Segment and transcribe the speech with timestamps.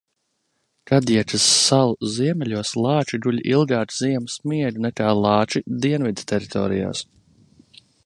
[0.91, 7.09] Kadjakas salu ziemeļos lāči guļ ilgāk ziemas miegu nekā lāči dienvidteritorijās.